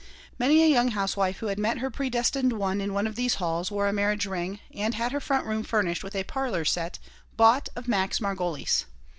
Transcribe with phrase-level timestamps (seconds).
[0.39, 3.69] Many a young housewife who had met her "predestined one" in one of these halls
[3.69, 6.97] wore a marriage ring, and had her front room furnished with a "parlor set,"
[7.37, 8.85] bought of Max Margolis.